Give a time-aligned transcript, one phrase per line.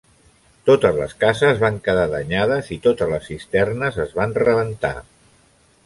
[0.69, 4.97] Totes les cases van quedar danyades i totes les cisternes es van rebentar.